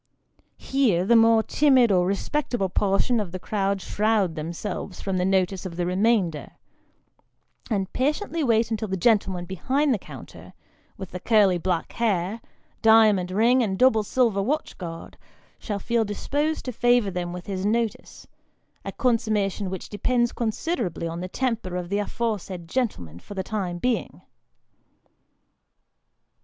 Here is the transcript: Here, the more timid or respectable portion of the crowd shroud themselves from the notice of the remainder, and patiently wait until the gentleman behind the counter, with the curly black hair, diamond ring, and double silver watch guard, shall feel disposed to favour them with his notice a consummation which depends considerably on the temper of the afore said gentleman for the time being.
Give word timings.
Here, 0.57 1.05
the 1.05 1.15
more 1.15 1.43
timid 1.43 1.91
or 1.91 2.07
respectable 2.07 2.69
portion 2.69 3.19
of 3.19 3.31
the 3.31 3.37
crowd 3.37 3.83
shroud 3.83 4.33
themselves 4.33 4.99
from 4.99 5.17
the 5.17 5.25
notice 5.25 5.63
of 5.63 5.75
the 5.75 5.85
remainder, 5.85 6.53
and 7.69 7.93
patiently 7.93 8.43
wait 8.43 8.71
until 8.71 8.87
the 8.87 8.97
gentleman 8.97 9.45
behind 9.45 9.93
the 9.93 9.99
counter, 9.99 10.53
with 10.97 11.11
the 11.11 11.19
curly 11.19 11.59
black 11.59 11.91
hair, 11.93 12.41
diamond 12.81 13.29
ring, 13.29 13.61
and 13.61 13.77
double 13.77 14.01
silver 14.01 14.41
watch 14.41 14.75
guard, 14.79 15.17
shall 15.59 15.77
feel 15.77 16.03
disposed 16.03 16.65
to 16.65 16.71
favour 16.71 17.11
them 17.11 17.31
with 17.31 17.45
his 17.45 17.63
notice 17.63 18.25
a 18.83 18.91
consummation 18.91 19.69
which 19.69 19.87
depends 19.87 20.31
considerably 20.31 21.07
on 21.07 21.19
the 21.19 21.29
temper 21.29 21.75
of 21.75 21.89
the 21.89 21.99
afore 21.99 22.39
said 22.39 22.67
gentleman 22.67 23.19
for 23.19 23.35
the 23.35 23.43
time 23.43 23.77
being. 23.77 24.23